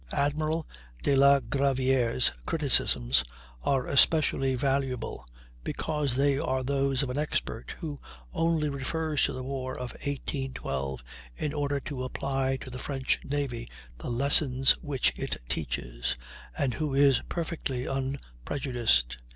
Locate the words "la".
1.15-1.39